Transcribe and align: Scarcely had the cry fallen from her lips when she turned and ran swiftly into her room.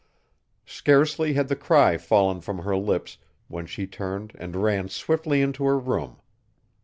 Scarcely 0.65 1.33
had 1.33 1.47
the 1.47 1.55
cry 1.55 1.95
fallen 1.99 2.41
from 2.41 2.57
her 2.63 2.75
lips 2.75 3.19
when 3.49 3.67
she 3.67 3.85
turned 3.85 4.33
and 4.39 4.55
ran 4.55 4.89
swiftly 4.89 5.43
into 5.43 5.63
her 5.65 5.77
room. 5.77 6.19